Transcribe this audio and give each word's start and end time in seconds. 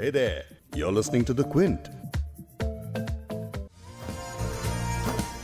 Hey 0.00 0.10
there, 0.10 0.42
you're 0.76 0.92
listening 0.92 1.24
to 1.28 1.34
The 1.38 1.44
Quint. 1.52 1.86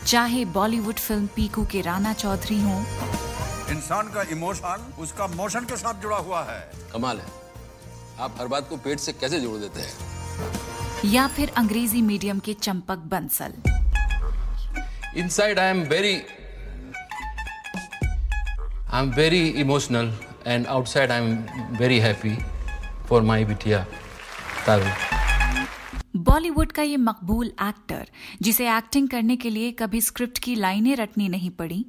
चाहे 0.06 0.44
Bollywood 0.56 0.94
film 0.94 1.26
Piku 1.36 1.64
के 1.72 1.80
राणा 1.80 2.12
चौधरी 2.12 2.60
हों। 2.62 2.78
इंसान 3.72 4.12
का 4.14 4.22
इमोशन 4.32 4.84
उसका 4.98 5.26
मोशन 5.26 5.64
के 5.70 5.76
साथ 5.76 6.02
जुड़ा 6.02 6.16
हुआ 6.16 6.42
है। 6.50 6.60
कमाल 6.92 7.18
है। 7.18 7.26
आप 8.18 8.36
हर 8.40 8.48
बात 8.54 8.68
को 8.68 8.76
पेट 8.84 8.98
से 8.98 9.12
कैसे 9.12 9.40
जोड़ 9.40 9.56
देते 9.60 9.80
हैं? 9.80 11.12
या 11.12 11.26
फिर 11.38 11.52
अंग्रेज़ी 11.56 12.02
मीडियम 12.02 12.38
के 12.38 12.54
Champak 12.54 12.98
Bansal. 13.16 13.52
Inside 15.16 15.58
I 15.58 15.70
am 15.70 15.82
very 15.94 16.14
I 18.92 19.02
am 19.02 19.12
very 19.16 19.46
emotional 19.66 20.14
and 20.46 20.66
outside 20.66 21.10
I 21.10 21.24
am 21.24 21.76
very 21.82 21.98
happy 22.08 22.36
for 23.08 23.22
my 23.22 23.44
बिटिया 23.44 23.86
तारू 24.66 26.20
बॉलीवुड 26.24 26.72
का 26.72 26.82
ये 26.82 26.96
मकबूल 26.96 27.46
एक्टर, 27.46 28.08
जिसे 28.42 28.68
एक्टिंग 28.76 29.08
करने 29.08 29.36
के 29.36 29.50
लिए 29.50 29.72
कभी 29.72 30.00
स्क्रिप्ट 30.00 30.38
की 30.38 30.54
लाइनें 30.54 30.96
रटनी 30.96 31.28
नहीं 31.28 31.50
पड़ी, 31.50 31.86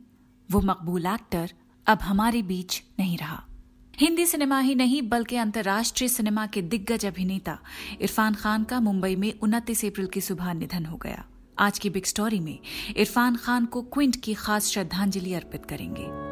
वो 0.51 0.61
मकबूल 0.61 1.05
एक्टर 1.05 1.51
अब 1.87 2.01
हमारे 2.01 2.41
बीच 2.41 2.81
नहीं 2.99 3.17
रहा। 3.17 3.43
हिंदी 3.97 4.25
सिनेमा 4.25 4.59
ही 4.59 4.75
नहीं, 4.75 5.01
बल्कि 5.09 5.35
अंतर्राष्ट्रीय 5.35 6.09
सिनेमा 6.09 6.45
के 6.45 6.61
दिग्गज 6.61 7.05
अभिनेता 7.05 7.57
इरफान 8.01 8.33
खान 8.33 8.63
का 8.63 8.79
मुंबई 8.79 9.15
में 9.15 9.33
उनतीस 9.39 9.85
अप्रैल 9.85 10.07
की 10.07 10.21
सुबह 10.21 10.53
निधन 10.53 10.85
हो 10.85 10.97
गया। 10.97 11.25
आज 11.59 11.79
की 11.79 11.89
बिग 11.89 12.05
स्टोरी 12.05 12.39
में 12.39 12.59
इरफान 12.97 13.35
खान 13.35 13.65
को 13.65 13.81
क्विंट 13.81 14.15
की 14.23 14.33
खास 14.33 14.67
श्रद्धांजलि 14.67 15.33
अर्पित 15.33 15.65
करेंगे। 15.65 16.24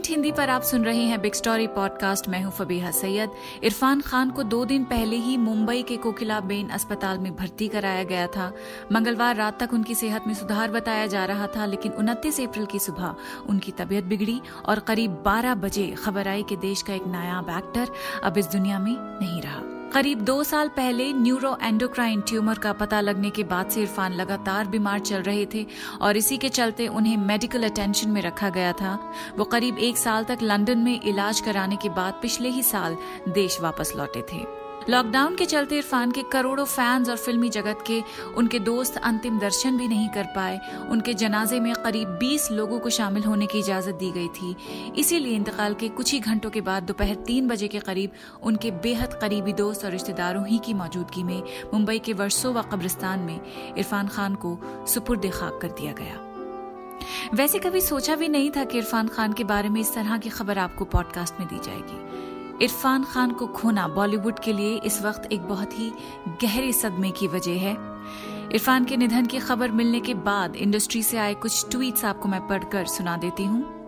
क्विंट 0.00 0.10
हिंदी 0.10 0.30
पर 0.32 0.50
आप 0.50 0.62
सुन 0.62 0.84
रहे 0.84 1.02
हैं 1.04 1.20
बिग 1.20 1.32
स्टोरी 1.32 1.66
पॉडकास्ट 1.66 2.28
मैं 2.28 2.42
हूँ 2.42 2.52
फबीहा 2.52 2.90
सैयद। 2.90 3.30
इरफान 3.64 4.00
खान 4.00 4.30
को 4.30 4.42
दो 4.42 4.64
दिन 4.64 4.84
पहले 4.84 5.16
ही 5.16 5.36
मुंबई 5.36 5.82
के 5.82 5.96
कोकिला 5.96 6.38
बेन 6.40 6.68
अस्पताल 6.68 7.18
में 7.18 7.36
भर्ती 7.36 7.68
कराया 7.68 8.04
गया 8.04 8.26
था। 8.26 8.52
मंगलवार 8.92 9.36
रात 9.36 9.62
तक 9.62 9.72
उनकी 9.72 9.94
सेहत 9.94 10.26
में 10.26 10.34
सुधार 10.34 10.70
बताया 10.70 11.06
जा 11.06 11.24
रहा 11.24 11.46
था, 11.46 11.66
लेकिन 11.66 11.92
उनतीस 11.92 12.40
अप्रैल 12.40 12.66
की 12.66 12.78
सुबह 12.78 13.14
उनकी 13.48 13.72
तबीयत 13.72 14.04
बिगड़ी 14.04 14.40
और 14.66 14.78
करीब 14.78 15.22
12 15.26 15.54
बजे 15.54 15.86
खबर 16.04 16.28
आई 16.28 16.42
कि 16.42 16.56
देश 16.56 16.82
का 16.82 16.94
एक 16.94 17.06
नायाब 17.06 17.50
एक्टर 17.50 17.92
अब 18.24 18.38
इस 18.38 18.46
दुनिया 18.46 18.78
में 18.78 18.96
नहीं 18.96 19.42
रहा। 19.42 19.69
करीब 19.92 20.20
दो 20.20 20.42
साल 20.44 20.68
पहले 20.68 21.12
न्यूरो 21.12 21.56
एंडोक्राइन 21.62 22.20
ट्यूमर 22.20 22.58
का 22.58 22.72
पता 22.72 23.00
लगने 23.00 23.30
के 23.30 23.44
बाद 23.44 23.70
से 23.70 23.80
इरफान 23.80 24.12
लगातार 24.12 24.66
बीमार 24.66 24.98
चल 25.00 25.22
रहे 25.22 25.46
थे 25.54 25.66
और 26.00 26.16
इसी 26.16 26.36
के 26.36 26.48
चलते 26.48 26.86
उन्हें 26.88 27.16
मेडिकल 27.16 27.62
अटेंशन 27.62 28.10
में 28.10 28.20
रखा 28.22 28.50
गया 28.50 28.72
था। 28.72 28.94
वो 29.38 29.44
करीब 29.44 29.78
एक 29.78 29.96
साल 29.96 30.24
तक 30.24 30.38
लंदन 30.42 30.78
में 30.78 31.00
इलाज 31.00 31.40
कराने 31.40 31.76
के 31.76 31.88
बाद 31.88 32.18
पिछले 32.22 32.48
ही 32.48 32.62
साल 32.62 32.96
देश 33.28 33.60
वापस 33.60 33.92
लौटे 33.96 34.24
थे। 34.32 34.59
लॉकडाउन 34.88 35.36
के 35.36 35.46
चलते 35.46 35.76
इरफान 35.76 36.10
के 36.10 36.22
करोड़ों 36.22 36.64
फैंस 36.64 37.08
और 37.08 37.16
फिल्मी 37.16 37.48
जगत 37.48 37.84
के 37.86 38.02
उनके 38.36 38.58
दोस्त 38.58 38.96
अंतिम 38.96 39.38
दर्शन 39.38 39.76
भी 39.76 39.88
नहीं 39.88 40.08
कर 40.08 40.24
पाए। 40.24 40.60
उनके 40.90 41.14
जनाजे 41.14 41.60
में 41.60 41.74
करीब 41.74 42.08
20 42.08 42.50
लोगों 42.50 42.78
को 42.78 42.90
शामिल 42.90 43.24
होने 43.24 43.46
की 43.46 43.58
इजाज़त 43.58 43.94
दी 43.94 44.10
गई 44.10 44.28
थी। 44.28 44.56
इसीलिए 44.96 45.36
इंतकाल 45.36 45.74
के 45.74 45.88
कुछ 45.88 46.12
ही 46.12 46.20
घंटों 46.20 46.50
के 46.50 46.60
बाद 46.60 46.82
दोपहर 46.82 47.14
तीन 47.14 47.48
बजे 47.48 47.68
के 47.68 47.78
करीब 47.78 48.10
उनके 48.42 48.70
बेहद 48.70 49.14
करीबी 49.14 49.52
दोस्त 49.52 49.84
और 49.84 49.90
रिश्तेदारों 49.90 50.46
ही 50.46 50.58
की 50.58 50.74
मौजूदगी 50.74 51.22
में 51.22 51.42
मुंबई 51.74 51.98
के 51.98 52.12
वर्सोवा 52.12 52.62
कब्रिस्तान 52.62 53.18
में 53.18 53.40
इरफान 53.76 54.08
खान 54.08 54.34
को 54.34 54.58
सुपुर्द 54.86 55.30
खाक 55.30 55.58
कर 55.62 55.68
दिया 55.68 55.92
गया। 55.92 56.26
वैसे 57.34 57.58
कभी 57.58 57.80
सोचा 57.80 58.16
भी 58.16 58.28
नहीं 58.28 58.50
था 58.50 58.64
कि 58.64 58.78
इरफान 58.78 59.08
खान 59.08 59.32
के 59.32 59.44
बारे 59.44 59.68
में 59.68 59.80
इस 59.80 59.94
तरह 59.94 60.18
की 60.18 60.28
खबर 60.28 60.58
आपको 60.58 60.84
पॉडकास्ट 60.84 61.34
में 61.40 61.48
दी 61.48 61.58
जाएगी। 61.58 62.29
इरफान 62.62 63.04
खान 63.04 63.30
को 63.30 63.46
खोना 63.46 63.88
बॉलीवुड 63.88 64.38
के 64.38 64.52
लिए 64.52 64.76
इस 64.76 65.02
वक्त 65.02 65.32
एक 65.32 65.42
बहुत 65.42 65.78
ही 65.78 65.92
गहरे 66.42 66.72
सदमे 66.72 67.10
की 67.10 67.26
वजह 67.26 67.58
है। 67.58 67.72
इरफान 68.52 68.84
के 68.84 68.96
निधन 68.96 69.26
की 69.26 69.38
खबर 69.38 69.70
मिलने 69.70 70.00
के 70.00 70.14
बाद 70.14 70.56
इंडस्ट्री 70.56 71.02
से 71.02 71.18
आए 71.18 71.34
कुछ 71.34 71.70
ट्वीट्स 71.70 72.04
आपको 72.04 72.28
मैं 72.28 72.46
पढ़कर 72.48 72.86
सुना 72.86 73.16
देती 73.16 73.44
हूँ। 73.44 73.79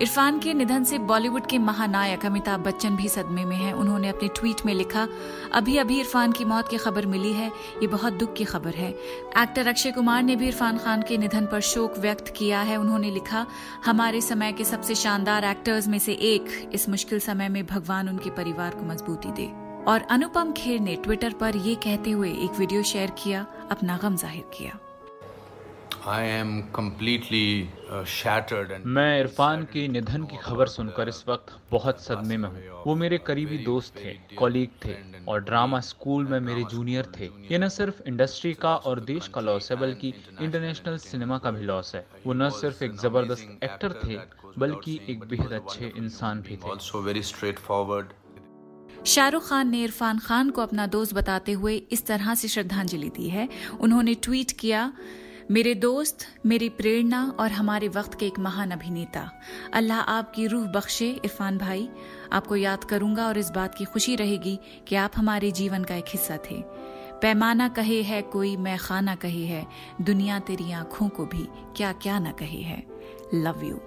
इरफान 0.00 0.38
के 0.38 0.54
निधन 0.54 0.84
से 0.84 0.98
बॉलीवुड 1.00 1.46
के 1.46 1.58
महानायक 1.58 2.26
अमिताभ 2.26 2.60
बच्चन 2.60 2.96
भी 2.96 3.08
सदमे 3.08 3.44
में 3.44 3.56
हैं। 3.56 3.72
उन्होंने 3.72 4.08
अपने 4.08 4.28
ट्वीट 4.30 4.64
में 4.66 4.72
लिखा, 4.74 5.06
अभी 5.52 5.76
अभी 5.76 5.98
इरफान 6.00 6.32
की 6.32 6.44
मौत 6.44 6.68
की 6.68 6.76
खबर 6.76 7.06
मिली 7.06 7.32
है। 7.32 7.48
ये 7.82 7.86
बहुत 7.86 8.12
दुख 8.12 8.32
की 8.32 8.44
खबर 8.44 8.74
है। 8.74 8.90
एक्टर 9.38 9.66
अक्षय 9.66 9.90
कुमार 9.90 10.22
ने 10.22 10.36
भी 10.36 10.46
इरफान 10.46 10.78
खान 10.78 11.02
के 11.02 11.18
निधन 11.18 11.46
पर 11.46 11.60
शोक 11.62 11.98
व्यक्त 11.98 12.32
किया 12.36 12.60
है। 12.60 12.76
उन्होंने 12.76 13.10
लिखा, 13.10 13.46
हमारे 13.86 14.20
समय 14.20 14.52
के 14.52 14.64
सबसे 14.64 14.94
शानदार 14.94 15.44
एक्टर्स 15.44 15.88
में 15.88 15.98
से 15.98 16.12
एक 16.12 16.70
इस 16.74 16.88
मुश्किल 16.88 17.20
समय 17.20 17.48
में 17.48 17.64
भगवान 17.66 18.08
उनके 18.08 18.30
परिवार 18.32 18.70
को 18.70 18.86
मजबूती 18.86 19.32
दे। 19.32 19.50
और 19.86 20.02
अनुपम 20.10 20.52
खेर 20.52 20.80
ने 20.80 20.94
ट्विटर 20.96 21.32
पर 21.32 21.56
ये 21.56 21.74
कहते 21.74 22.10
हुए 22.10 22.30
एक 22.34 22.58
वीडियो 22.58 22.82
शेयर 22.82 23.10
किया, 23.18 23.46
अपना 23.70 23.98
गम 24.02 24.16
ज़ाहिर 24.16 24.44
किया। 24.54 24.78
मैं 28.86 29.20
इरफान 29.20 29.62
के 29.72 29.86
निधन 29.88 30.24
की 30.24 30.36
खबर 30.36 30.66
सुनकर 30.66 31.08
इस 31.08 31.24
वक्त 31.28 31.52
बहुत 31.70 32.00
सदमे 32.04 32.36
में 32.36 32.48
हूँ। 32.48 32.82
वो 32.86 32.94
मेरे 32.94 33.18
करीबी 33.18 33.58
दोस्त 33.58 33.96
थे 33.96 34.12
कॉलीग 34.38 34.68
थे 34.84 34.94
और 35.28 35.42
ड्रामा 35.44 35.80
स्कूल 35.80 36.26
में 36.26 36.38
मेरे 36.40 36.64
जूनियर 36.70 37.12
थे। 37.18 37.28
ये 37.50 37.58
न 37.58 37.68
सिर्फ़ 37.68 38.02
इंडस्ट्री 38.08 38.52
का 38.54 38.74
और 38.76 39.00
देश 39.00 39.28
का 39.28 39.40
लॉस 39.40 39.70
है 39.70 39.76
बल्कि 39.78 40.12
इंटरनेशनल 40.40 40.96
सिनेमा 40.98 41.38
का 41.38 41.50
भी 41.50 41.64
लॉस 41.64 41.94
है। 41.94 42.06
वो 42.26 42.32
न 42.32 42.50
सिर्फ़ 42.50 42.84
एक 42.84 42.92
ज़बरदस्त 42.96 43.64
एक्टर 43.64 43.92
थे 44.04 44.18
बल्कि 44.58 45.00
एक 45.08 45.24
बेहद 45.24 45.52
अच्छे 45.52 45.92
इंसान 45.96 46.40
भी 46.40 46.56
थे। 46.56 46.70
Also 46.70 46.96
very 47.08 47.24
straightforward. 47.32 48.06
Shahrukh 49.06 49.48
Khan 49.48 49.68
ने 49.68 49.82
इरफान 49.84 50.18
खान 50.18 50.50
को 50.50 50.62
अपना 50.62 50.86
दोस्त 50.86 51.14
बताते 51.14 51.52
हुए 51.52 51.74
इस 51.92 52.06
तरह 52.06 52.34
से 52.34 52.48
श्रद्धांजलि 52.48 53.08
दी 53.08 53.28
है। 53.28 53.48
उन्होंने 53.80 54.14
ट्वीट 54.14 54.52
किया 54.52 54.92
मेरे 55.50 55.74
दोस्त, 55.74 56.18
मेरी 56.46 56.68
प्रेरणा 56.68 57.36
और 57.40 57.50
हमारे 57.50 57.88
वक्त 57.88 58.18
के 58.20 58.26
एक 58.26 58.38
महान 58.38 58.70
अभिनेता। 58.70 59.30
अल्लाह 59.72 59.98
आपकी 59.98 60.46
रूह 60.46 60.66
बख्शे, 60.66 61.10
इरफान 61.10 61.58
भाई। 61.58 61.88
आपको 62.32 62.56
याद 62.56 62.84
करूँगा 62.84 63.28
और 63.28 63.38
इस 63.38 63.50
बात 63.50 63.74
की 63.74 63.84
खुशी 63.84 64.16
रहेगी 64.16 64.58
कि 64.88 64.96
आप 64.96 65.12
हमारे 65.16 65.50
जीवन 65.50 65.84
का 65.84 65.94
एक 65.94 66.04
हिस्सा 66.08 66.36
थे। 66.36 66.62
पैमाना 67.22 67.68
कहे 67.68 68.02
है 68.02 68.22
कोई, 68.22 68.56
मैं 68.56 68.78
खाना 68.78 69.14
कहे 69.14 69.46
है। 69.46 69.66
दुनिया 70.00 70.38
तेरी 70.38 70.72
आँखों 70.72 71.08
को 71.08 71.26
भी 71.26 71.48
क्या 71.76 71.92
क्या 71.92 72.18
ना 72.18 72.32
कहे 72.32 72.62
है। 72.62 72.86
लव 73.34 73.64
यू 73.64 73.80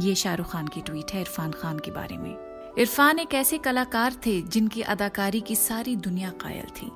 ये 0.00 0.14
शाहरुख 0.14 0.52
खान 0.52 0.68
की 0.68 0.80
ट्वीट 0.80 1.12
है 1.12 1.20
इरफान 1.20 1.50
खान 1.50 1.78
के 1.78 1.90
बारे 1.90 2.16
में। 2.16 2.36
इरफान 2.78 3.18
एक 3.18 3.34
ऐसे 3.34 3.58
कलाकार 3.58 4.12
थे 4.26 4.40
जिनकी 4.40 4.82
अदाकारी 4.82 5.40
की 5.40 5.56
सारी 5.56 5.96
दुनिया 5.96 6.30
कायल 6.30 6.64
थी। 6.64 6.92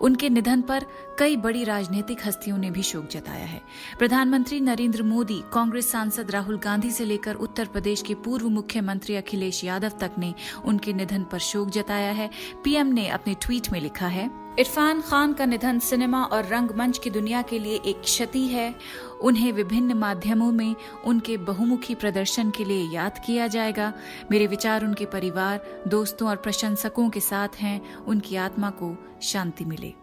उनके 0.00 0.28
निधन 0.28 0.62
पर 0.62 0.86
कई 1.18 1.36
बड़ी 1.36 1.64
राजनीतिक 1.64 2.26
हस्तियों 2.26 2.58
ने 2.58 2.70
भी 2.70 2.82
शोक 2.82 3.08
जताया 3.08 3.46
है। 3.46 3.60
प्रधानमंत्री 3.98 4.60
नरेंद्र 4.60 5.02
मोदी, 5.02 5.42
कांग्रेस 5.52 5.90
सांसद 5.90 6.30
राहुल 6.30 6.58
गांधी 6.58 6.90
से 6.90 7.04
लेकर 7.04 7.34
उत्तर 7.34 7.66
प्रदेश 7.66 8.02
के 8.02 8.14
पूर्व 8.14 8.48
मुख्यमंत्री 8.48 9.16
अखिलेश 9.16 9.64
यादव 9.64 9.92
तक 10.00 10.12
ने 10.18 10.34
उनके 10.64 10.92
निधन 10.92 11.22
पर 11.22 11.38
शोक 11.38 11.70
जताया 11.70 12.12
है। 12.12 12.30
पीएम 12.64 12.86
ने 12.86 13.08
अपने 13.08 13.34
ट्वीट 13.34 13.72
में 13.72 13.80
लिखा 13.80 14.06
है, 14.06 14.30
इरफान 14.58 15.00
खान 15.00 15.32
का 15.32 15.46
निधन 15.46 15.78
सिनेमा 15.78 16.22
और 16.24 16.46
रंगमंच 16.46 16.98
की 16.98 17.10
दुनिया 17.10 17.42
के 17.42 17.58
लिए 17.58 17.80
एक 17.86 18.00
क्षति 18.00 18.46
है। 18.46 18.74
उन्हें 19.22 19.52
विभिन्न 19.52 19.92
माध्यमों 19.92 20.50
में 20.52 20.74
उनके 21.04 21.36
बहुमुखी 21.36 21.94
प्रदर्शन 21.94 22.50
के 22.50 22.64
लिए 22.64 22.84
याद 22.90 23.18
किया 23.26 23.46
जाएगा। 23.46 23.92
मेरे 24.30 24.46
विचार 24.46 24.84
उनके 24.84 25.04
परिवार, 25.04 25.82
दोस्तों 25.88 26.28
और 26.28 26.36
प्रशंसकों 26.36 27.08
के 27.10 27.20
साथ 27.20 27.56
हैं। 27.56 27.96
उनकी 27.96 28.36
आत्मा 28.36 28.70
को 28.70 28.96
शांति 29.22 29.63
मिले। 29.64 29.94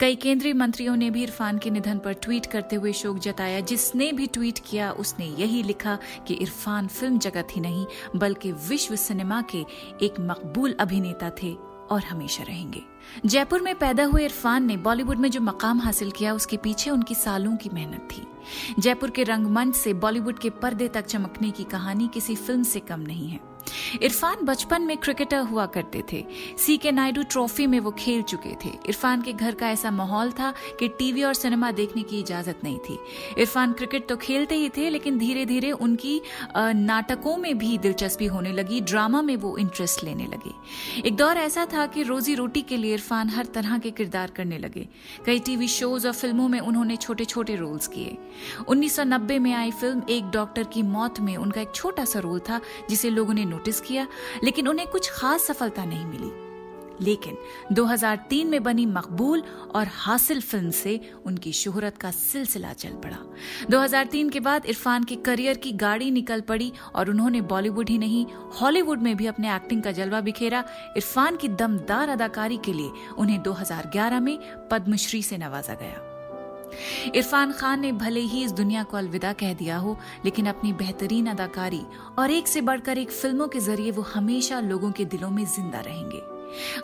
कई 0.00 0.16
केंद्रीय 0.16 0.52
मंत्रियों 0.52 0.96
ने 0.96 1.10
भी 1.10 1.22
इरफान 1.22 1.58
के 1.58 1.70
निधन 1.70 1.98
पर 1.98 2.12
ट्वीट 2.12 2.46
करते 2.46 2.76
हुए 2.76 2.92
शोक 2.92 3.18
जताया, 3.18 3.60
जिसने 3.60 4.12
भी 4.12 4.26
ट्वीट 4.26 4.58
किया, 4.58 4.92
उसने 4.92 5.26
यही 5.26 5.62
लिखा 5.62 5.98
कि 6.28 6.34
इरफान 6.34 6.86
फ़िल्म 6.86 7.18
जगत 7.18 7.48
ही 7.50 7.60
नहीं, 7.60 7.86
बल्कि 8.16 8.52
विश्व 8.52 8.96
सिनेमा 8.96 9.42
के 9.42 9.64
एक 10.02 10.14
मकबूल 10.20 10.76
अभिनेता 10.80 11.30
थे 11.42 11.54
और 11.90 12.02
हमेशा 12.02 12.44
रहेंगे। 12.44 12.93
जयपुर 13.26 13.62
में 13.62 13.74
पैदा 13.74 14.04
हुए 14.04 14.24
इरफान 14.24 14.64
ने 14.64 14.76
बॉलीवुड 14.76 15.18
में 15.18 15.30
जो 15.30 15.40
मकाम 15.40 15.80
हासिल 15.80 16.10
किया, 16.10 16.34
उसके 16.34 16.56
पीछे 16.56 16.90
उनकी 16.90 17.14
सालों 17.14 17.56
की 17.56 17.70
मेहनत 17.72 18.08
थी। 18.12 18.26
जयपुर 18.78 19.10
के 19.10 19.24
रंगमंच 19.24 19.74
से 19.76 19.92
बॉलीवुड 19.94 20.38
के 20.38 20.50
पर्दे 20.52 20.88
तक 20.88 21.06
चमकने 21.06 21.50
की 21.50 21.64
कहानी 21.64 22.08
किसी 22.14 22.34
फ़िल्म 22.36 22.62
से 22.62 22.80
कम 22.80 23.00
नहीं 23.00 23.28
है। 23.28 23.40
इरफान 24.02 24.44
बचपन 24.44 24.82
में 24.82 24.96
क्रिकेटर 24.96 25.40
हुआ 25.40 25.64
करते 25.66 26.02
थे। 26.12 26.24
सी 26.58 26.76
के 26.76 26.90
नायडू 26.92 27.22
ट्रॉफी 27.22 27.66
में 27.66 27.78
वो 27.80 27.90
खेल 27.90 28.22
चुके 28.22 28.54
थे। 28.64 28.70
इरफान 28.88 29.22
के 29.22 29.32
घर 29.32 29.54
का 29.54 29.68
ऐसा 29.68 29.90
माहौल 29.90 30.30
था 30.30 30.52
कि 30.78 30.88
टीवी 30.88 31.22
और 31.22 31.34
सिनेमा 31.34 31.70
देखने 31.70 32.02
की 32.02 32.18
इजाज़त 32.20 32.60
नहीं 32.64 32.78
थी। 32.78 32.98
इरफान 33.38 33.72
क्रिकेट 33.72 34.08
तो 34.08 34.16
खेलते 34.16 34.54
ही 34.54 34.68
थे, 34.68 34.88
लेकिन 34.90 35.18
धीरे 35.18 35.44
धीरे 35.46 35.70
उनकी 35.72 36.20
नाटकों 36.56 37.36
में 37.36 37.56
भी 37.58 37.78
दिलचस्पी 37.78 38.26
होने 38.26 38.52
लगी 38.52 38.80
ड्रामा 38.80 39.22
में 39.22 39.36
वो 39.36 39.56
इंटरेस्ट 39.58 40.04
लेने 40.04 40.26
लगे। 40.26 40.54
एक 41.00 41.16
दौर 41.16 41.36
ऐसा 41.36 41.66
था 41.74 41.86
कि 41.86 42.02
रोजी 42.02 42.34
रोटी 42.34 42.62
के 42.62 42.76
लिए 42.76 42.93
इरफान 42.94 43.28
हर 43.28 43.46
तरह 43.46 43.78
के 43.78 43.90
किरदार 43.90 44.30
करने 44.30 44.58
लगे। 44.58 44.86
कई 45.26 45.38
टीवी 45.38 45.68
शोज़ 45.68 46.06
और 46.06 46.12
फ़िल्मों 46.12 46.48
में 46.48 46.58
उन्होंने 46.60 46.96
छोटे 46.96 47.24
छोटे 47.24 47.56
रोल्स 47.56 47.86
किए 47.86 48.16
1990 48.68 49.38
में 49.38 49.52
आई 49.54 49.70
फ़िल्म 49.70 50.02
एक 50.10 50.30
डॉक्टर 50.30 50.64
की 50.64 50.82
मौत 50.82 51.20
में 51.20 51.36
उनका 51.36 51.60
एक 51.60 51.74
छोटा 51.74 52.04
सा 52.04 52.18
रोल 52.18 52.38
था, 52.38 52.60
जिसे 52.90 53.10
लोगों 53.10 53.34
ने 53.34 53.44
नोटिस 53.44 53.80
किया, 53.80 54.06
लेकिन 54.44 54.68
उन्हें 54.68 54.88
कुछ 54.88 55.10
खास 55.12 55.46
सफलता 55.46 55.84
नहीं 55.84 56.06
मिली। 56.06 56.43
लेकिन 57.02 57.36
2003 57.72 58.44
में 58.44 58.62
बनी 58.62 58.86
मकबूल 58.86 59.42
और 59.74 59.88
हासिल 59.90 60.40
फ़िल्म 60.40 60.70
से 60.70 61.00
उनकी 61.26 61.52
शोहरत 61.52 61.96
का 61.98 62.10
सिलसिला 62.10 62.72
चल 62.72 62.92
पड़ा। 63.04 63.18
2003 63.70 64.30
के 64.30 64.40
बाद 64.40 64.66
इरफान 64.66 65.04
के 65.04 65.16
करियर 65.16 65.56
की 65.56 65.72
गाड़ी 65.72 66.10
निकल 66.10 66.40
पड़ी 66.40 66.72
और 66.94 67.10
उन्होंने 67.10 67.40
बॉलीवुड 67.40 67.88
ही 67.88 67.98
नहीं, 67.98 68.26
हॉलीवुड 68.60 69.02
में 69.02 69.16
भी 69.16 69.26
अपने 69.26 69.54
एक्टिंग 69.56 69.82
का 69.82 69.92
जलवा 69.92 70.20
बिखेरा। 70.20 70.64
इरफान 70.96 71.36
की 71.36 71.48
दमदार 71.48 72.08
अदाकारी 72.08 72.56
के 72.56 72.72
लिए 72.72 72.90
उन्हें 73.18 73.42
2011 73.42 74.20
में 74.20 74.38
पद्मश्री 74.70 75.22
से 75.22 75.38
नवाजा 75.38 75.74
गया। 75.74 76.10
इरफान 77.14 77.52
खान 77.52 77.80
ने 77.80 77.92
भले 77.92 78.20
ही 78.20 78.44
इस 78.44 78.52
दुनिया 78.52 78.82
को 78.82 78.96
अलविदा 78.96 79.32
कह 79.32 79.54
दिया 79.54 79.76
हो, 79.76 79.96
लेकिन 80.24 80.46
अपनी 80.46 80.72
बेहतरीन 80.72 81.26
अदाकारी 81.26 81.82
और 82.18 82.30
एक 82.30 82.48
से 82.48 82.60
बढ़कर 82.60 82.98
एक 82.98 83.10
फ़िल्मों 83.10 83.48
के 83.48 83.60
ज़रिए 83.60 83.90
वो 83.90 84.02
हमेशा 84.02 84.60
लोगों 84.60 84.92
के 84.92 85.04
दिलों 85.04 85.30
में 85.30 85.44
ज़िंदा 85.44 85.80
रहेंगे। 85.80 86.33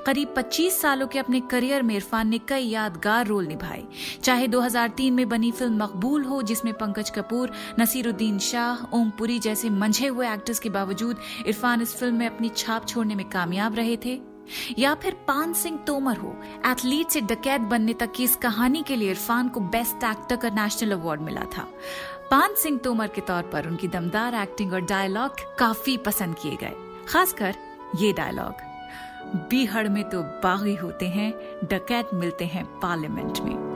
करीब 0.07 0.35
25 0.37 0.81
सालों 0.81 1.07
के 1.07 1.19
अपने 1.19 1.41
करियर 1.41 1.83
में 1.83 1.95
इरफान 1.95 2.29
ने 2.29 2.39
कई 2.39 2.69
यादगार 2.69 3.27
रोल 3.27 3.47
निभाए। 3.47 3.83
चाहे 4.23 4.49
2003 4.49 5.15
में 5.15 5.29
बनी 5.29 5.51
फ़िल्म 5.53 5.83
मकबूल 5.83 6.25
हो, 6.25 6.41
जिसमें 6.43 6.73
पंकज 6.75 7.11
कपूर, 7.11 7.53
नसीरुद्दीन 7.81 8.39
शाह, 8.39 8.85
ओम 8.93 9.11
पुरी 9.11 9.39
जैसे 9.39 9.71
मंझे 9.71 10.07
हुए 10.07 10.33
एक्टर्स 10.33 10.59
के 10.59 10.71
बावजूद 10.71 11.21
इरफान 11.47 11.83
इस 11.83 11.95
फ़िल्म 11.97 12.17
में 12.17 12.27
अपनी 12.27 12.49
छाप 12.49 12.87
छोड़ने 12.89 13.15
में 13.15 13.29
कामयाब 13.29 13.75
रहे 13.75 13.97
थे। 13.97 14.19
या 14.79 14.95
फिर 14.95 15.15
पान 15.27 15.53
सिंह 15.53 15.79
तोमर 15.87 16.17
हो, 16.17 16.35
एथलीट 16.67 17.11
से 17.11 17.21
डकैत 17.21 17.61
बनने 17.61 17.93
तक 17.95 18.13
की 18.13 18.25
इस 18.25 18.35
कहानी 18.37 18.83
के 18.83 18.97
लिए 18.97 19.11
इरफान 19.11 19.49
को 19.49 19.61
बेस्ट 19.61 20.05
एक्टर 20.05 20.37
का 20.37 20.49
नेशनल 20.55 20.93
अवार्ड 20.93 21.21
मिला 21.21 21.45
था। 21.57 21.69
पान 22.31 22.55
सिंह 22.55 22.79
तोमर 22.79 23.07
के 23.07 23.21
तौर 23.21 23.43
पर 23.43 23.69
उनकी 23.69 23.89
दमदार 23.89 24.35
एक्टिंग 24.35 24.73
और 24.73 24.81
डायलॉग 24.81 25.37
काफ़ी 25.59 25.97
पसंद 25.97 26.37
किए 26.43 26.57
गए, 26.57 26.73
खासकर 27.09 27.55
ये 27.99 28.13
डायलॉग। 28.13 28.70
बीहड़ 29.51 29.89
में 29.89 30.09
तो 30.11 30.23
बागी 30.23 30.75
होते 30.75 31.09
हैं, 31.09 31.33
डकैत 31.65 32.15
मिलते 32.15 32.45
हैं 32.45 32.65
पार्लियामेंट 32.81 33.39
में। 33.39 33.71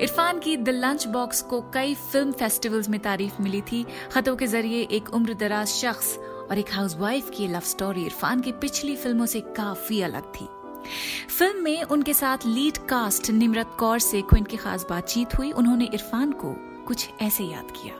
इरफान 0.00 0.38
की 0.38 0.56
द 0.56 0.68
लंच 0.68 1.06
बॉक्स 1.06 1.42
को 1.42 1.60
कई 1.74 1.94
फ़िल्म 1.94 2.32
फेस्टिवल्स 2.32 2.88
में 2.88 3.00
तारीफ़ 3.00 3.42
मिली 3.42 3.60
थी। 3.60 3.84
खतों 4.12 4.36
के 4.36 4.46
ज़रिए 4.46 4.82
एक 4.90 5.14
उम्र 5.14 5.34
दराज 5.34 5.68
शख्स 5.68 6.18
और 6.50 6.58
एक 6.58 6.72
हाउसवाइफ 6.72 7.30
की 7.30 7.48
लव 7.48 7.60
स्टोरी 7.60 8.04
इरफान 8.04 8.40
की 8.40 8.52
पिछली 8.52 8.96
फ़िल्मों 8.96 9.26
से 9.26 9.40
काफ़ी 9.40 10.02
अलग 10.02 10.32
थी। 10.34 10.48
फ़िल्म 11.38 11.62
में 11.62 11.82
उनके 11.82 12.14
साथ 12.14 12.38
लीड 12.46 12.78
कास्ट 12.78 13.30
निमरत 13.30 13.76
कौर 13.78 13.98
से 13.98 14.22
क्विंट 14.22 14.48
की 14.48 14.56
खास 14.56 14.86
बातचीत 14.90 15.38
हुई। 15.38 15.52
उन्होंने 15.52 15.84
इरफान 15.84 16.32
को 16.32 16.54
कुछ 16.86 17.08
ऐसे 17.22 17.44
याद 17.44 17.70
किया। 17.70 17.94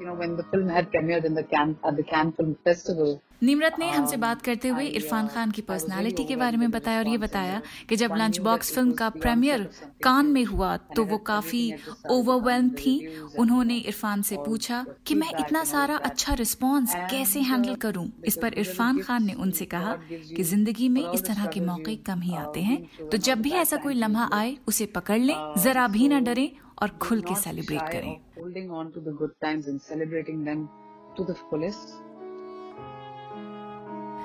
You 0.00 0.06
know, 0.06 0.14
when 0.14 0.36
the 0.36 0.44
film 0.44 0.68
had 0.68 0.90
premiered 0.90 1.24
in 1.24 1.34
the 1.34 1.42
Cannes, 1.42 1.76
at 1.84 1.96
the 1.96 2.02
Cannes 2.02 2.34
Film 2.36 2.56
Festival, 2.64 3.18
Nimrat 3.42 3.78
ने 3.78 3.88
हमसे 3.90 4.16
बात 4.22 4.42
करते 4.42 4.68
हुए 4.68 4.84
इरफान 4.86 5.28
खान 5.34 5.50
की 5.50 5.62
पर्सनालिटी 5.68 6.24
के 6.24 6.34
बारे 6.36 6.56
में 6.56 6.70
बताया 6.70 6.98
और 6.98 7.08
ये 7.08 7.18
बताया 7.18 7.60
कि 7.88 7.96
जब 7.96 8.14
लंच 8.16 8.38
बॉक्स 8.46 8.72
फ़िल्म 8.74 8.92
का 8.92 9.08
प्रीमियर 9.10 9.62
कान 10.02 10.26
में 10.26 10.44
हुआ 10.44 10.76
तो 10.96 11.04
वो 11.04 11.18
काफ़ी 11.30 11.62
ओवरवेलम 12.10 12.68
थी। 12.80 12.94
उन्होंने 13.38 13.76
इरफान 13.78 14.22
से 14.22 14.36
पूछा 14.36 14.84
कि 15.06 15.14
मैं 15.14 15.30
इतना 15.40 15.64
सारा 15.64 15.96
अच्छा 16.10 16.34
रिस्पांस 16.34 16.94
कैसे 17.10 17.40
हैंडल 17.40 17.74
करूँ? 17.84 18.06
इस 18.24 18.38
पर 18.42 18.54
इरफान 18.54 19.00
खान 19.02 19.26
ने 19.26 19.32
उनसे 19.34 19.64
कहा 19.64 19.98
कि 20.10 20.42
ज़िंदगी 20.42 20.88
में 20.88 21.02
इस 21.10 21.24
तरह 21.26 21.46
के 21.46 21.60
मौके 21.60 21.96
कम 22.06 22.20
ही 22.20 22.36
आते 22.36 22.60
हैं। 22.60 23.08
तो 23.08 23.16
जब 23.18 23.42
भी 23.42 23.50
ऐसा 23.62 23.76
कोई 23.76 23.94
लम्हा 23.94 24.28
आए 24.32 24.56
उसे 24.68 24.86
पकड़ 24.96 25.18
लें 25.18 25.36
जरा 25.62 25.86
भी 25.88 26.08
न 26.08 26.24
डरे 26.24 26.50
और 26.82 26.88
खुल 27.02 27.20
के 27.20 27.34
सेलिब्रेट 27.40 27.80
करें। 27.92 28.12
holding 28.38 28.70
on 28.70 28.92
to 28.92 29.00
the 29.00 29.16
good 29.22 29.34
times 29.44 29.66
and 29.68 29.82
celebrating 29.88 30.44
them 30.44 30.68
to 31.16 31.26
the 31.30 31.36
fullest. 31.48 31.98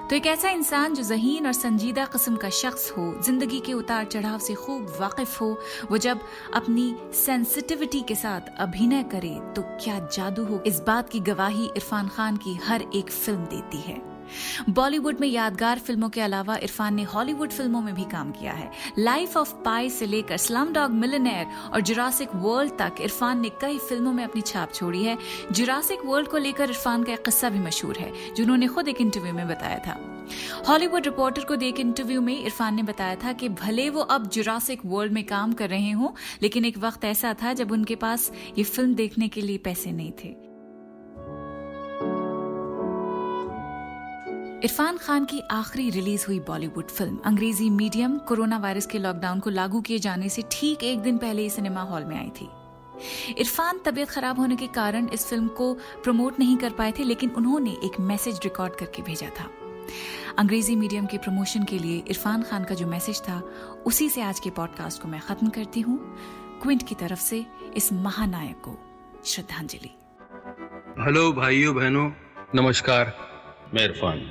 तो 0.09 0.15
एक 0.15 0.25
ऐसा 0.27 0.49
इंसान 0.49 0.93
जो 0.93 1.03
जहीन 1.03 1.45
और 1.47 1.53
संजीदा 1.53 2.05
किस्म 2.05 2.35
का 2.37 2.49
शख्स 2.49 2.91
हो 2.97 3.03
ज़िंदगी 3.25 3.59
के 3.65 3.73
उतार 3.73 4.05
चढ़ाव 4.05 4.39
से 4.39 4.53
खूब 4.55 4.95
वाकिफ 4.99 5.39
हो 5.41 5.47
वो 5.91 5.97
जब 5.97 6.19
अपनी 6.55 6.95
सेंसिटिविटी 7.15 8.01
के 8.01 8.15
साथ 8.15 8.55
अभिनय 8.57 9.03
करे 9.11 9.39
तो 9.55 9.61
क्या 9.83 9.99
जादू 10.07 10.45
हो? 10.45 10.61
इस 10.67 10.79
बात 10.87 11.09
की 11.09 11.19
गवाही 11.19 11.65
इरफान 11.65 12.07
खान 12.07 12.37
की 12.37 12.55
हर 12.65 12.81
एक 12.95 13.09
फ़िल्म 13.11 13.45
देती 13.45 13.77
है। 13.77 14.14
बॉलीवुड 14.69 15.19
में 15.19 15.27
यादगार 15.27 15.79
फ़िल्मों 15.79 16.09
के 16.09 16.21
अलावा 16.21 16.55
इरफान 16.57 16.95
ने 16.95 17.03
हॉलीवुड 17.05 17.51
फ़िल्मों 17.51 17.81
में 17.81 17.93
भी 17.95 18.03
काम 18.03 18.31
किया 18.31 18.53
है। 18.53 18.71
लाइफ 18.99 19.37
ऑफ़ 19.37 19.53
पाई 19.65 19.89
से 19.89 20.05
लेकर 20.05 20.37
स्लम 20.37 20.73
डॉग 20.73 20.91
मिलनेयर 20.91 21.47
और 21.73 21.81
जुरासिक 21.81 22.35
वर्ल्ड 22.35 22.77
तक 22.79 23.01
इरफान 23.01 23.41
ने 23.41 23.49
कई 23.61 23.77
फ़िल्मों 23.79 24.13
में 24.13 24.23
अपनी 24.23 24.41
छाप 24.41 24.73
छोड़ी 24.73 25.03
है। 25.03 25.17
जुरासिक 25.51 26.05
वर्ल्ड 26.05 26.27
को 26.27 26.37
लेकर 26.37 26.69
इरफान 26.69 27.03
का 27.03 27.13
एक 27.13 27.25
किस्सा 27.25 27.49
भी 27.49 27.59
मशहूर 27.59 27.97
है 27.97 28.11
जो 28.33 28.43
उन्होंने 28.43 28.67
खुद 28.67 28.87
एक 28.87 29.01
इंटरव्यू 29.01 29.33
में 29.33 29.47
बताया 29.47 29.77
था। 29.77 29.99
हॉलीवुड 30.67 31.05
रिपोर्टर 31.05 31.43
को 31.43 31.55
देख 31.55 31.79
इंटरव्यू 31.79 32.21
में 32.21 32.37
इरफान 32.37 32.75
ने 32.75 32.83
बताया 32.83 33.15
था 33.15 33.33
कि 33.33 33.49
भले 33.49 33.89
वो 33.89 34.01
अब 34.01 34.27
जुरासिक 34.29 34.81
वर्ल्ड 34.85 35.13
में 35.13 35.23
काम 35.23 35.53
कर 35.53 35.69
रहे 35.69 35.91
हों, 35.91 36.09
लेकिन 36.41 36.65
एक 36.65 36.77
वक्त 36.77 37.05
ऐसा 37.05 37.33
था 37.43 37.53
जब 37.53 37.71
उनके 37.71 37.95
पास 37.95 38.31
ये 38.57 38.63
फ़िल्म 38.63 38.95
देखने 38.95 39.27
के 39.27 39.41
लिए 39.41 39.57
पैसे 39.57 39.91
नहीं 39.91 40.11
थे। 40.23 40.44
इरफान 44.65 44.97
खान 44.97 45.25
की 45.25 45.39
आखिरी 45.51 45.89
रिलीज़ 45.89 46.25
हुई 46.27 46.39
Bollywood 46.39 46.87
film. 46.89 47.17
Angrezi 47.25 47.69
medium 47.69 48.17
corona 48.19 48.57
virus 48.57 48.85
के 48.85 48.99
लॉकडाउन 48.99 49.39
को 49.39 49.49
लागू 49.49 49.81
किए 49.81 49.97
जाने 49.99 50.29
से 50.29 50.43
ठीक 50.51 50.83
एक 50.83 50.99
दिन 50.99 51.17
पहले 51.17 51.41
ही 51.41 51.49
सिनेमा 51.49 51.81
हॉल 51.81 52.05
में 52.05 52.15
आई 52.17 52.29
थी। 52.29 52.47
इरफान 53.39 53.79
तबीयत 53.85 54.09
खराब 54.09 54.39
होने 54.39 54.55
के 54.55 54.67
कारण 54.67 55.09
इस 55.09 55.25
फ़िल्म 55.27 55.47
को 55.47 55.73
प्रमोट 56.03 56.39
नहीं 56.39 56.55
कर 56.57 56.69
पाए 56.69 56.91
थे 56.91 57.03
लेकिन 57.03 57.29
उन्होंने 57.29 57.71
एक 57.83 57.99
मैसेज 57.99 58.39
रिकॉर्ड 58.43 58.75
करके 58.75 59.01
भेजा 59.01 59.27
था। 59.39 59.49
अंग्रेज़ी 60.37 60.75
मीडियम 60.75 61.05
के 61.05 61.17
प्रमोशन 61.17 61.63
के 61.63 61.79
लिए 61.79 62.03
इरफान 62.07 62.43
खान 62.43 62.63
का 62.63 62.75
जो 62.75 62.87
मैसेज 62.87 63.21
था 63.21 63.41
उसी 63.85 64.09
से 64.09 64.21
आज 64.21 64.39
के 64.39 64.49
पॉडकास्ट 64.49 65.01
को 65.01 65.07
मैं 65.07 65.19
खत्म 65.19 65.49
करती 65.49 65.81
हूँ। 65.81 65.97
क्विंट 66.61 66.87
की 66.87 66.95
तरफ़ 66.95 67.19
से 67.19 67.45
इस 67.75 67.91
महानायक 67.93 68.61
को 68.65 68.77
श्रद्धांजलि। 69.25 69.95
हेलो 71.05 71.31
भाइयों 71.33 71.75
बहनों। 71.75 72.09
नमस्कार 72.55 73.13
मैं 73.73 73.83
इरफान। 73.83 74.27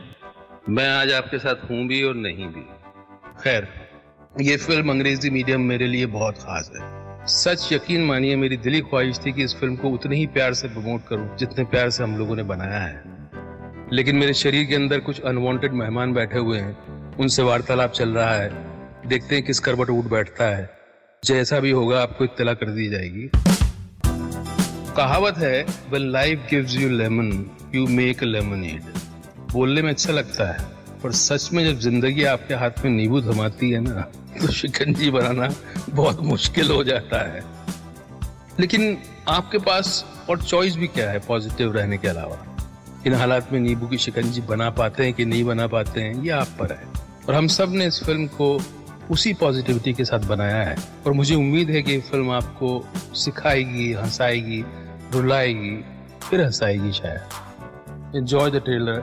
मैं 0.69 0.89
आज 0.89 1.13
आपके 1.13 1.39
साथ 1.39 1.55
हूँ 1.55 1.87
भी 1.87 2.03
और 2.03 2.15
नहीं 2.15 2.47
भी। 2.47 2.61
खैर, 3.45 3.69
ये 4.41 4.57
फ़िल्म 4.57 4.91
अंग्रेज़ी 4.91 5.31
मीडियम 5.31 5.61
मेरे 5.61 5.87
लिए 5.87 6.07
बहुत 6.07 6.35
खास 6.39 6.71
है। 6.77 7.27
सच 7.27 7.73
यकीन 7.73 8.05
मानिए, 8.05 8.37
मेरी 8.37 8.57
दिली 8.57 8.81
ख्वाहिश 8.81 9.19
थी 9.27 9.33
कि 9.33 9.45
इस 9.45 9.57
फ़िल्म 9.57 9.77
को 9.77 9.89
उतने 9.89 10.17
ही 10.17 10.27
प्यार 10.27 10.55
से 10.55 10.69
प्रमोट 10.69 11.07
करूँ 11.09 11.37
जितने 11.37 11.65
प्यार 11.65 11.91
से 11.91 12.03
हम 12.03 12.19
लोगों 12.19 12.37
ने 12.37 12.43
बनाया 12.43 12.79
है। 12.79 13.03
लेकिन 13.93 14.17
मेरे 14.17 14.35
शरीर 14.35 14.67
के 14.67 14.75
अंदर 14.75 15.01
कुछ 15.01 15.21
अनवांटेड 15.21 15.73
मेहमान 15.73 16.13
बैठे 16.13 16.39
हुए 16.39 16.59
हैं। 16.59 16.79
उनसे 17.17 17.43
वार्तालाप 17.43 17.93
चल 17.93 18.09
रहा 18.09 18.35
है। 18.35 18.51
देखते 19.07 19.35
हैं 19.35 19.45
किस 19.45 19.59
करवट 19.59 19.91
उठ 19.91 20.05
बैठता 20.05 20.57
है। 20.57 20.71
जैसा 21.25 21.61
भी 21.61 21.71
होगा, 21.71 22.03
आपको 22.03 22.25
इत्तला 22.25 22.55
कर 22.55 22.67
दी 22.67 22.89
जाएगी। 22.89 23.31
कहावत 24.97 25.39
है, 25.39 25.67
when 25.67 26.03
life 26.03 26.39
gives 26.55 26.73
you 26.81 26.89
lemon, 27.01 27.33
you 27.75 28.01
make 28.01 28.19
a 28.19 28.41
lemonade. 28.41 29.04
बोलने 29.55 29.83
में 29.83 29.91
अच्छा 29.91 30.13
लगता 30.13 30.53
है, 30.53 30.59
पर 31.03 31.13
सच 31.13 31.49
में 31.53 31.65
जब 31.65 31.79
ज़िंदगी 31.81 32.25
आपके 32.27 32.55
हाथ 32.55 32.85
में 32.85 32.91
नींबू 32.91 33.21
थमाती 33.23 33.71
है 33.71 33.81
ना 33.81 34.01
तो 34.41 34.53
शिकंजी 34.53 35.11
बनाना 35.11 35.49
बहुत 35.91 36.21
मुश्किल 36.23 36.71
हो 36.71 36.83
जाता 36.85 37.19
है। 37.25 37.43
लेकिन 38.61 38.97
आपके 39.29 39.59
पास 39.61 40.05
और 40.31 40.43
चॉइस 40.43 40.77
भी 40.77 40.87
क्या 40.87 41.11
है 41.11 41.19
पॉजिटिव 41.19 41.73
रहने 41.73 41.99
के 41.99 42.09
अलावा? 42.09 42.39
इन 43.07 43.15
हालात 43.15 43.53
में 43.53 43.59
नींबू 43.61 43.87
की 43.87 43.99
शिकंजी 43.99 44.41
बना 44.41 44.71
पाते 44.71 45.05
हैं 45.05 45.13
कि 45.15 45.25
नहीं 45.25 45.45
बना 45.45 45.67
पाते 45.67 46.01
हैं, 46.01 46.23
ये 46.23 46.31
आप 46.31 46.57
पर 46.59 46.73
है। 46.73 46.87
और 47.29 47.35
हम 47.35 47.47
सबने 47.49 47.87
इस 47.87 48.03
फ़िल्म 48.05 48.27
को 48.27 48.59
उसी 49.11 49.33
पॉजिटिविटी 49.35 49.93
के 49.93 50.05
साथ 50.05 50.27
बनाया 50.27 50.63
है। 50.63 50.77
और 51.07 51.13
मुझे 51.13 51.35
उम्मीद 51.35 51.71
है 51.71 51.83
कि 51.83 51.93
ये 51.93 52.01
फ़िल्म 52.01 52.31
आपको 52.31 52.69
सिखाएगी, 53.15 53.93
हंसाएगी, 53.93 54.65
रुलाएगी, 55.13 55.77
फिर 56.23 56.43
हंसाएगी 56.43 56.93
शायद। 56.93 58.17
Enjoy 58.17 58.51
the 58.51 58.63
trailer 58.65 59.03